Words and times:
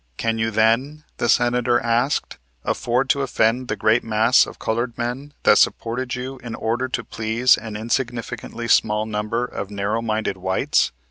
"Can 0.17 0.39
you 0.39 0.49
then," 0.49 1.03
the 1.17 1.29
Senator 1.29 1.79
asked, 1.79 2.39
"afford 2.63 3.07
to 3.11 3.21
offend 3.21 3.67
the 3.67 3.75
great 3.75 4.03
mass 4.03 4.47
of 4.47 4.57
colored 4.57 4.97
men 4.97 5.33
that 5.43 5.59
supported 5.59 6.15
you 6.15 6.39
in 6.39 6.55
order 6.55 6.87
to 6.87 7.03
please 7.03 7.55
an 7.55 7.75
insignificantly 7.75 8.67
small 8.67 9.05
number 9.05 9.45
of 9.45 9.69
narrow 9.69 10.01
minded 10.01 10.37
whites?" 10.37 10.91